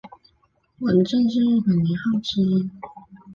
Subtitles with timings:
[0.79, 2.71] 文正是日本年号之一。